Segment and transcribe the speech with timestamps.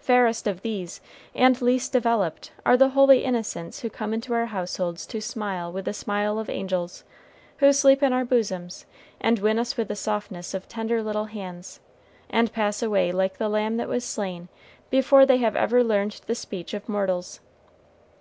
[0.00, 1.00] Fairest of these,
[1.32, 5.84] and least developed, are the holy innocents who come into our households to smile with
[5.84, 7.04] the smile of angels,
[7.58, 8.84] who sleep in our bosoms,
[9.20, 11.78] and win us with the softness of tender little hands,
[12.28, 14.48] and pass away like the lamb that was slain
[14.90, 17.38] before they have ever learned the speech of mortals.